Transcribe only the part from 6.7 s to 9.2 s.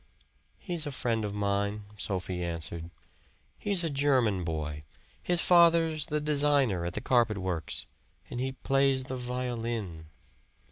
at the carpet works. And he plays the